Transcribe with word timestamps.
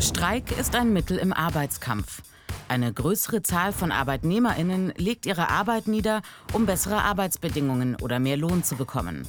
Streik 0.00 0.56
ist 0.56 0.76
ein 0.76 0.92
Mittel 0.92 1.18
im 1.18 1.32
Arbeitskampf. 1.32 2.22
Eine 2.68 2.92
größere 2.92 3.42
Zahl 3.42 3.72
von 3.72 3.90
Arbeitnehmerinnen 3.90 4.92
legt 4.96 5.26
ihre 5.26 5.50
Arbeit 5.50 5.88
nieder, 5.88 6.22
um 6.52 6.66
bessere 6.66 7.02
Arbeitsbedingungen 7.02 7.96
oder 7.96 8.20
mehr 8.20 8.36
Lohn 8.36 8.62
zu 8.62 8.76
bekommen. 8.76 9.26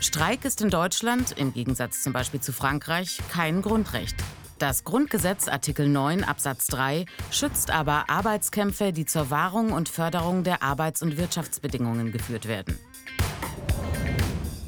Streik 0.00 0.44
ist 0.44 0.60
in 0.60 0.68
Deutschland, 0.68 1.32
im 1.32 1.54
Gegensatz 1.54 2.02
zum 2.02 2.12
Beispiel 2.12 2.40
zu 2.40 2.52
Frankreich, 2.52 3.18
kein 3.32 3.62
Grundrecht. 3.62 4.16
Das 4.58 4.84
Grundgesetz 4.84 5.48
Artikel 5.48 5.88
9 5.88 6.22
Absatz 6.22 6.66
3 6.66 7.06
schützt 7.30 7.70
aber 7.70 8.10
Arbeitskämpfe, 8.10 8.92
die 8.92 9.06
zur 9.06 9.30
Wahrung 9.30 9.72
und 9.72 9.88
Förderung 9.88 10.44
der 10.44 10.62
Arbeits- 10.62 11.00
und 11.00 11.16
Wirtschaftsbedingungen 11.16 12.12
geführt 12.12 12.46
werden. 12.46 12.78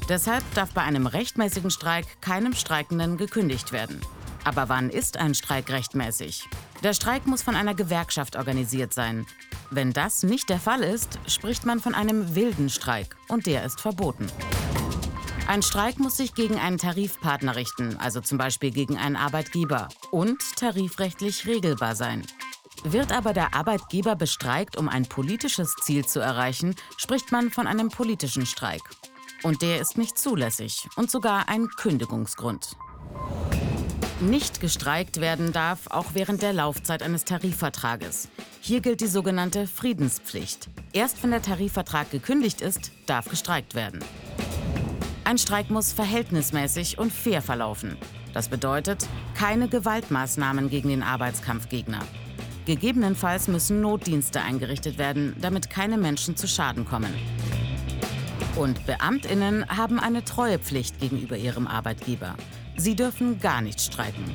Deshalb 0.09 0.43
darf 0.55 0.71
bei 0.71 0.81
einem 0.81 1.07
rechtmäßigen 1.07 1.71
Streik 1.71 2.05
keinem 2.21 2.53
Streikenden 2.53 3.17
gekündigt 3.17 3.71
werden. 3.71 4.01
Aber 4.43 4.69
wann 4.69 4.89
ist 4.89 5.17
ein 5.17 5.35
Streik 5.35 5.69
rechtmäßig? 5.69 6.47
Der 6.83 6.93
Streik 6.93 7.27
muss 7.27 7.43
von 7.43 7.55
einer 7.55 7.75
Gewerkschaft 7.75 8.35
organisiert 8.35 8.93
sein. 8.93 9.27
Wenn 9.69 9.93
das 9.93 10.23
nicht 10.23 10.49
der 10.49 10.59
Fall 10.59 10.81
ist, 10.81 11.19
spricht 11.27 11.65
man 11.65 11.79
von 11.79 11.95
einem 11.95 12.35
wilden 12.35 12.69
Streik 12.69 13.15
und 13.29 13.45
der 13.45 13.63
ist 13.63 13.79
verboten. 13.79 14.27
Ein 15.47 15.61
Streik 15.61 15.99
muss 15.99 16.17
sich 16.17 16.33
gegen 16.33 16.57
einen 16.57 16.77
Tarifpartner 16.77 17.55
richten, 17.55 17.97
also 17.97 18.21
zum 18.21 18.37
Beispiel 18.37 18.71
gegen 18.71 18.97
einen 18.97 19.15
Arbeitgeber, 19.15 19.89
und 20.09 20.39
tarifrechtlich 20.55 21.45
regelbar 21.45 21.95
sein. 21.95 22.25
Wird 22.83 23.11
aber 23.11 23.33
der 23.33 23.53
Arbeitgeber 23.53 24.15
bestreikt, 24.15 24.77
um 24.77 24.89
ein 24.89 25.05
politisches 25.05 25.75
Ziel 25.83 26.05
zu 26.05 26.19
erreichen, 26.19 26.75
spricht 26.97 27.31
man 27.31 27.51
von 27.51 27.67
einem 27.67 27.89
politischen 27.89 28.45
Streik. 28.45 28.81
Und 29.43 29.61
der 29.61 29.79
ist 29.79 29.97
nicht 29.97 30.17
zulässig 30.17 30.87
und 30.95 31.09
sogar 31.09 31.49
ein 31.49 31.67
Kündigungsgrund. 31.67 32.75
Nicht 34.19 34.61
gestreikt 34.61 35.19
werden 35.19 35.51
darf 35.51 35.87
auch 35.89 36.13
während 36.13 36.43
der 36.43 36.53
Laufzeit 36.53 37.01
eines 37.01 37.25
Tarifvertrages. 37.25 38.29
Hier 38.59 38.79
gilt 38.81 39.01
die 39.01 39.07
sogenannte 39.07 39.65
Friedenspflicht. 39.65 40.69
Erst 40.93 41.23
wenn 41.23 41.31
der 41.31 41.41
Tarifvertrag 41.41 42.11
gekündigt 42.11 42.61
ist, 42.61 42.91
darf 43.07 43.29
gestreikt 43.29 43.73
werden. 43.73 43.99
Ein 45.23 45.39
Streik 45.39 45.71
muss 45.71 45.91
verhältnismäßig 45.91 46.99
und 46.99 47.11
fair 47.11 47.41
verlaufen. 47.41 47.97
Das 48.33 48.47
bedeutet 48.47 49.07
keine 49.33 49.67
Gewaltmaßnahmen 49.67 50.69
gegen 50.69 50.89
den 50.89 51.01
Arbeitskampfgegner. 51.01 52.01
Gegebenenfalls 52.65 53.47
müssen 53.47 53.81
Notdienste 53.81 54.41
eingerichtet 54.41 54.99
werden, 54.99 55.35
damit 55.41 55.71
keine 55.71 55.97
Menschen 55.97 56.37
zu 56.37 56.47
Schaden 56.47 56.85
kommen. 56.85 57.13
Und 58.55 58.85
Beamtinnen 58.85 59.65
haben 59.69 59.99
eine 59.99 60.23
Treuepflicht 60.23 60.99
gegenüber 60.99 61.37
ihrem 61.37 61.67
Arbeitgeber. 61.67 62.35
Sie 62.75 62.95
dürfen 62.95 63.39
gar 63.39 63.61
nicht 63.61 63.79
streiken. 63.79 64.25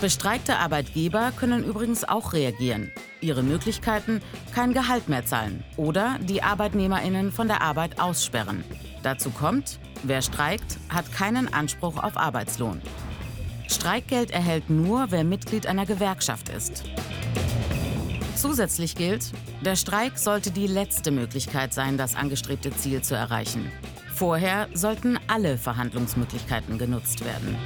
Bestreikte 0.00 0.58
Arbeitgeber 0.58 1.32
können 1.32 1.64
übrigens 1.64 2.04
auch 2.04 2.32
reagieren. 2.34 2.92
Ihre 3.20 3.42
Möglichkeiten 3.42 4.20
kein 4.54 4.74
Gehalt 4.74 5.08
mehr 5.08 5.24
zahlen 5.24 5.64
oder 5.76 6.18
die 6.20 6.42
Arbeitnehmerinnen 6.42 7.32
von 7.32 7.48
der 7.48 7.62
Arbeit 7.62 7.98
aussperren. 7.98 8.62
Dazu 9.02 9.30
kommt, 9.30 9.78
wer 10.02 10.22
streikt, 10.22 10.78
hat 10.88 11.10
keinen 11.12 11.52
Anspruch 11.52 12.02
auf 12.02 12.16
Arbeitslohn. 12.16 12.80
Streikgeld 13.68 14.30
erhält 14.30 14.70
nur, 14.70 15.06
wer 15.10 15.24
Mitglied 15.24 15.66
einer 15.66 15.86
Gewerkschaft 15.86 16.50
ist. 16.50 16.84
Zusätzlich 18.36 18.94
gilt, 18.94 19.32
der 19.64 19.76
Streik 19.76 20.18
sollte 20.18 20.50
die 20.50 20.66
letzte 20.66 21.10
Möglichkeit 21.10 21.72
sein, 21.72 21.96
das 21.96 22.14
angestrebte 22.14 22.70
Ziel 22.70 23.00
zu 23.00 23.14
erreichen. 23.14 23.72
Vorher 24.14 24.68
sollten 24.74 25.18
alle 25.26 25.56
Verhandlungsmöglichkeiten 25.56 26.78
genutzt 26.78 27.24
werden. 27.24 27.56